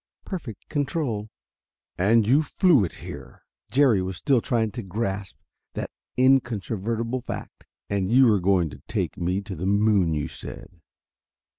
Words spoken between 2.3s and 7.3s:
flew it here!" Jerry was still trying to grasp that incontrovertible